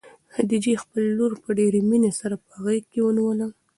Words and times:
خدیجې 0.33 0.73
خپله 0.83 1.07
لور 1.17 1.31
په 1.43 1.49
ډېرې 1.59 1.81
مینې 1.89 2.11
سره 2.19 2.35
په 2.45 2.53
غېږ 2.63 2.83
کې 2.91 2.99
ونیوله. 3.03 3.47